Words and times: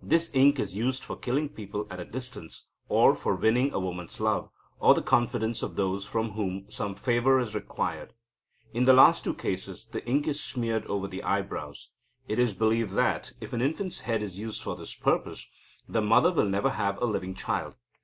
This 0.00 0.30
ink 0.32 0.60
is 0.60 0.76
used 0.76 1.02
for 1.02 1.16
killing 1.16 1.48
people 1.48 1.88
at 1.90 1.98
a 1.98 2.04
distance, 2.04 2.66
or 2.88 3.16
for 3.16 3.34
winning 3.34 3.72
a 3.72 3.80
woman's 3.80 4.20
love, 4.20 4.48
or 4.78 4.94
the 4.94 5.02
confidence 5.02 5.60
of 5.60 5.74
those 5.74 6.06
from 6.06 6.34
whom 6.34 6.66
some 6.70 6.94
favour 6.94 7.40
is 7.40 7.52
required. 7.56 8.12
In 8.72 8.84
the 8.84 8.92
last 8.92 9.24
two 9.24 9.34
cases, 9.34 9.86
the 9.86 10.06
ink 10.06 10.28
is 10.28 10.40
smeared 10.40 10.86
over 10.86 11.08
the 11.08 11.24
eyebrows. 11.24 11.90
It 12.28 12.38
is 12.38 12.54
believed 12.54 12.92
that, 12.94 13.32
if 13.40 13.52
an 13.52 13.60
infant's 13.60 14.02
head 14.02 14.22
is 14.22 14.38
used 14.38 14.62
for 14.62 14.76
this 14.76 14.94
purpose, 14.94 15.48
the 15.88 16.00
mother 16.00 16.30
will 16.30 16.46
never 16.48 16.70
have 16.70 17.02
a 17.02 17.06
living 17.06 17.34
child. 17.34 17.74